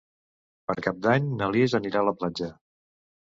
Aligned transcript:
Per 0.69 0.75
Cap 0.85 1.03
d'Any 1.03 1.27
na 1.41 1.49
Lis 1.55 1.77
anirà 1.81 2.01
a 2.01 2.07
la 2.09 2.15
platja. 2.23 2.49